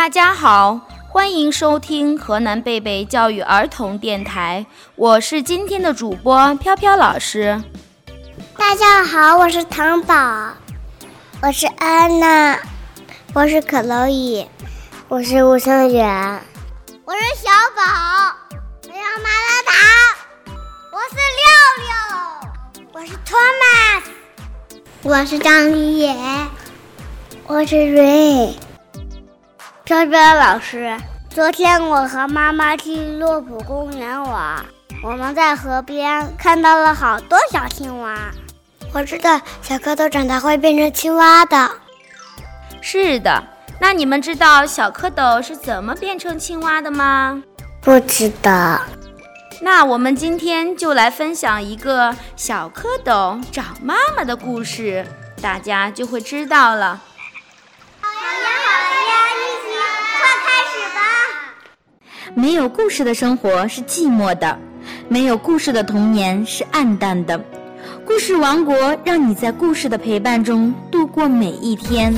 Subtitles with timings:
[0.00, 4.64] 大家好，欢迎收听河南贝贝教育儿童电台，
[4.96, 7.62] 我是今天的主播飘飘老师。
[8.56, 10.54] 大家好，我是糖宝，
[11.42, 12.58] 我是安娜，
[13.34, 14.46] 我是可乐伊，
[15.06, 16.40] 我是吴香远，
[17.04, 17.82] 我是小宝，
[18.84, 19.70] 我是马乐达，
[20.92, 21.44] 我是六
[21.84, 21.92] 六，
[22.94, 24.02] 我是 Thomas，
[25.02, 26.16] 我是张丽野，
[27.46, 28.54] 我是瑞。
[29.90, 30.96] 飘飘老师，
[31.30, 34.64] 昨天我和妈妈去洛浦公园玩，
[35.02, 38.16] 我们在河边看到了好多小青蛙。
[38.94, 41.68] 我知道小蝌蚪长大会变成青蛙的。
[42.80, 43.42] 是的，
[43.80, 47.42] 那你们知道小蝌蚪是怎么变成青蛙的吗？
[47.80, 48.80] 不知道。
[49.60, 55.04] 那我们今天就来分享一个小蝌蚪找妈妈的故事，
[55.42, 57.02] 大家就会知道了。
[62.34, 64.58] 没有故事的生活是寂寞的，
[65.08, 67.40] 没有故事的童年是暗淡的。
[68.06, 72.14] 故事王国让你在故事的陪伴中度过每一天。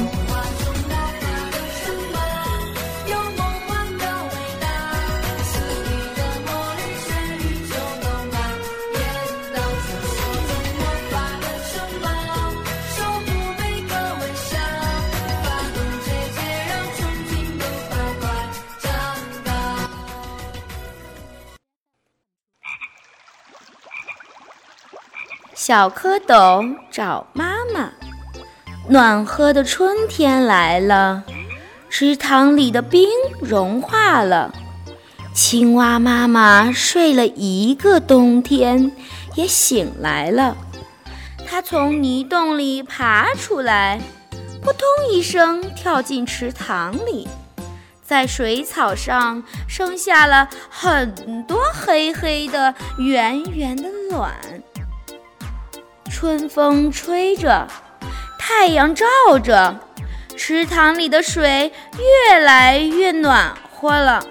[25.65, 27.93] 小蝌蚪找妈妈。
[28.89, 31.23] 暖和的春天来了，
[31.89, 33.09] 池塘里的冰
[33.41, 34.53] 融化了。
[35.33, 38.91] 青蛙妈妈睡了一个冬天，
[39.37, 40.57] 也醒来了。
[41.47, 44.01] 它从泥洞里爬出来，
[44.63, 44.81] 扑通
[45.13, 47.29] 一声跳进池塘里，
[48.03, 54.35] 在水草上生下了很多黑黑的、圆圆的卵。
[56.23, 57.67] 春风吹着，
[58.39, 59.05] 太阳照
[59.43, 59.77] 着，
[60.37, 64.25] 池塘里的水越来越暖和了。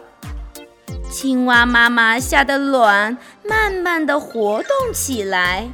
[1.12, 5.68] 青蛙妈妈下的卵慢慢的活动起来，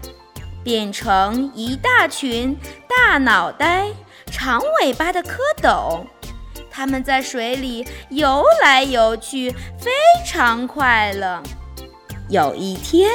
[0.63, 2.57] 变成一大群
[2.89, 3.85] 大脑袋、
[4.31, 6.03] 长尾巴的蝌蚪。
[6.72, 9.91] 它们在水里游来游去，非
[10.25, 11.44] 常快乐。
[12.27, 13.07] 有一天。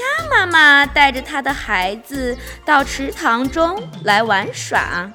[0.00, 5.10] 鸭妈妈带着它的孩子到池塘中来玩耍。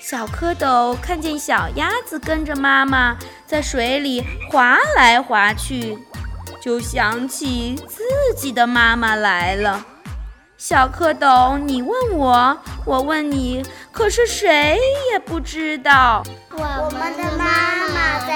[0.00, 3.16] 小蝌蚪看见小鸭子跟着妈妈
[3.46, 5.98] 在水里划来划去，
[6.60, 8.02] 就想起自
[8.36, 9.84] 己的妈妈来了。
[10.58, 14.78] 小蝌蚪，你问我，我问你，可是谁
[15.10, 18.34] 也不知道我们的妈妈在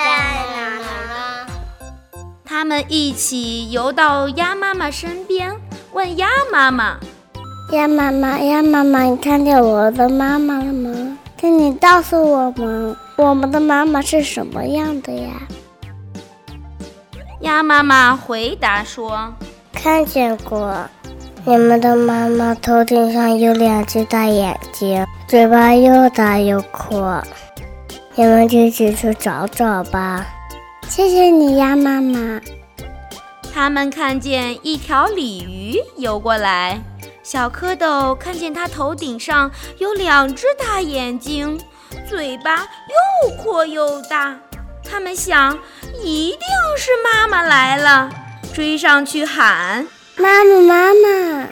[0.56, 1.46] 哪呢？
[2.44, 5.54] 他们一起游到鸭妈妈身边。
[5.96, 6.98] 问鸭妈妈
[7.72, 11.16] ：“鸭妈妈，鸭妈妈，你看见我的妈妈了吗？
[11.38, 15.30] 请你告诉我们，我们的妈妈是什么样的呀？”
[17.40, 19.32] 鸭妈妈回答说
[19.72, 20.86] ：“看见过，
[21.46, 27.24] 你们的妈妈头顶上有两只大眼睛，嘴巴又大又阔，
[28.16, 30.26] 你们就一起去找找吧。”
[30.90, 32.15] 谢谢你，鸭妈妈。
[33.56, 36.78] 他们看见一条鲤鱼游过来，
[37.22, 41.58] 小蝌蚪看见它头顶上有两只大眼睛，
[42.06, 42.68] 嘴巴
[43.24, 44.38] 又阔又大。
[44.84, 45.58] 他们想，
[46.02, 46.40] 一定
[46.76, 48.10] 是妈妈来了，
[48.52, 51.48] 追上去喊：“妈妈，妈妈！”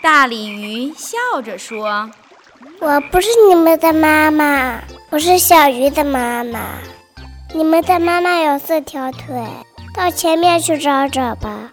[0.00, 2.10] 大鲤鱼笑着说
[2.80, 4.80] ：“我不是你们的妈妈，
[5.10, 6.78] 我是小鱼的妈妈。
[7.52, 9.44] 你们的妈妈有四条腿。”
[9.94, 11.70] 到前面去找找吧，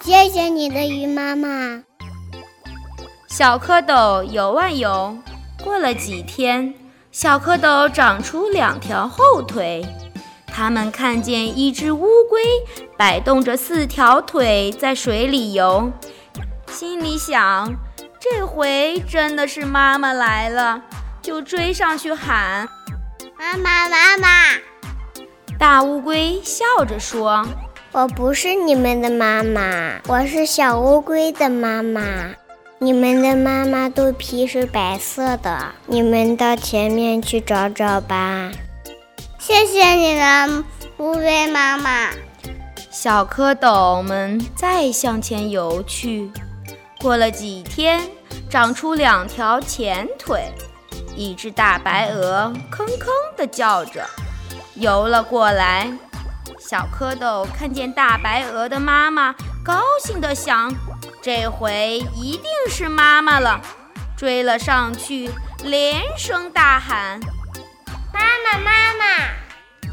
[0.00, 1.82] 谢谢你的鱼妈妈。
[3.28, 5.16] 小蝌蚪游啊游，
[5.64, 6.74] 过了几天，
[7.10, 9.86] 小蝌蚪长出两条后腿。
[10.46, 12.40] 他们看见一只乌龟
[12.96, 15.92] 摆动着四条腿在水里游，
[16.68, 17.74] 心里想：
[18.20, 20.82] 这回真的是妈妈来了，
[21.20, 22.68] 就追上去喊
[23.36, 24.28] ：“妈妈，妈妈！”
[25.58, 27.46] 大乌龟笑着说
[27.90, 32.02] ：“我不是你们的妈妈，我是小乌龟的妈妈。
[32.78, 38.52] 你们的妈妈肚皮是白色的，你们到前面去找找吧。”
[39.40, 40.62] 谢谢你了
[40.98, 42.10] 乌龟妈妈。
[42.90, 46.30] 小蝌蚪们再向前游去，
[47.00, 48.02] 过了几天，
[48.50, 50.52] 长出两条前腿。
[51.16, 53.06] 一只大白鹅吭吭
[53.38, 54.04] 地叫着。
[54.76, 55.90] 游了过来。
[56.58, 59.34] 小蝌蚪看见大白鹅的妈妈，
[59.64, 60.72] 高兴地想：
[61.20, 63.60] 这回一定是妈妈了。
[64.16, 65.30] 追了上去，
[65.62, 67.20] 连声大喊
[68.12, 69.04] ：“妈妈，妈妈！”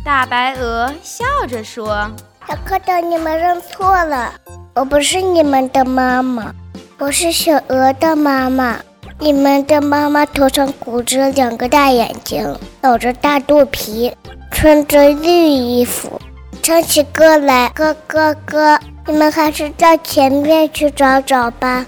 [0.04, 2.10] 大白鹅笑着说
[2.48, 4.34] ：“小蝌蚪，你们认错了，
[4.76, 6.54] 我不是你们的妈妈，
[6.98, 8.80] 我是小鹅的妈妈。
[9.20, 14.14] 你们的妈妈头上鼓着两个大眼睛，有着大肚皮，
[14.54, 16.22] 穿着绿衣服，
[16.62, 18.80] 唱起歌来咯咯咯。
[19.06, 21.86] 你们还是到前面去找找吧。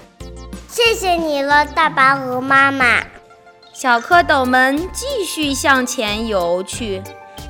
[0.68, 2.98] 谢谢你了，大白鹅妈妈。
[3.72, 7.02] 小蝌蚪们继续向前游去。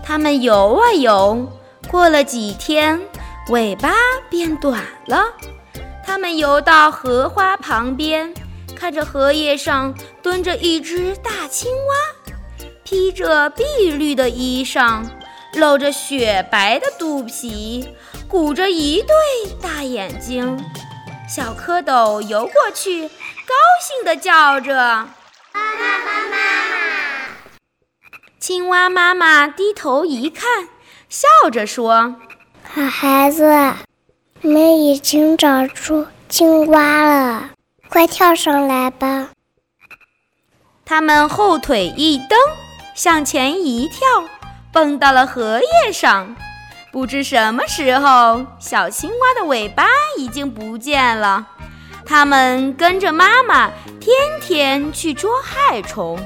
[0.04, 1.50] 它们游啊游，
[1.90, 3.00] 过了几天，
[3.48, 3.94] 尾巴
[4.30, 5.24] 变短了。
[6.06, 8.32] 它们游到荷花旁边，
[8.76, 9.92] 看着荷叶上
[10.22, 11.94] 蹲着一只大青蛙，
[12.86, 15.04] 披着碧绿的衣裳，
[15.54, 17.88] 露着雪白的肚皮，
[18.28, 19.08] 鼓着一对
[19.60, 20.64] 大眼睛。
[21.28, 24.72] 小蝌蚪游过去，高兴地叫着
[25.52, 26.36] ：“妈妈，妈妈！”
[28.38, 30.68] 青蛙妈妈低头一看，
[31.08, 32.14] 笑着说
[32.72, 33.52] ：“好孩子，
[34.42, 37.50] 你们已经找出青蛙了，
[37.88, 39.30] 快跳上来吧！”
[40.86, 42.38] 他们后腿一蹬，
[42.96, 44.00] 向前一跳，
[44.72, 46.34] 蹦到了荷叶上。
[46.90, 51.46] 不知什么时候，小青蛙的尾巴已经不见了。
[52.06, 53.70] 它们跟着妈妈，
[54.00, 56.19] 天天去捉害虫。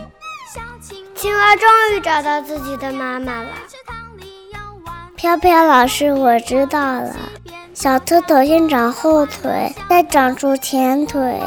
[1.17, 3.49] 青蛙终于找到自己的妈妈了。
[5.16, 7.16] 飘飘老师，我知道了。
[7.75, 11.40] 小蝌蚪先长后腿，再长出前腿，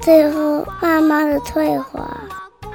[0.00, 2.08] 最后慢慢的退化，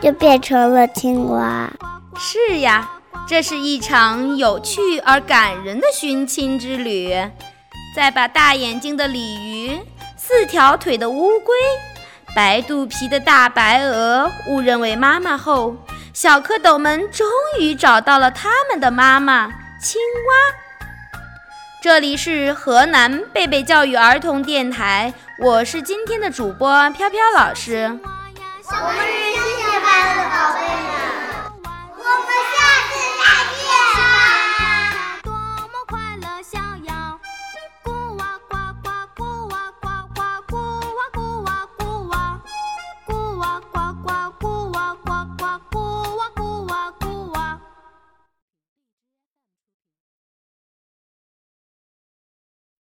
[0.01, 1.71] 就变成了青蛙。
[2.17, 2.89] 是呀，
[3.27, 7.13] 这是一场有趣而感人的寻亲之旅。
[7.95, 9.79] 再把大眼睛的鲤鱼、
[10.17, 11.55] 四条腿的乌龟、
[12.35, 15.75] 白肚皮的大白鹅误认为妈妈后。
[16.13, 17.27] 小蝌蚪们终
[17.59, 19.47] 于找到了他们的妈妈
[19.81, 20.33] 青蛙。
[21.81, 27.99] 这里是河南贝贝教育儿童电台，我是今天的主播飘飘老师。
[28.67, 29.34] 我们
[29.95, 30.54] 是新学班的宝贝。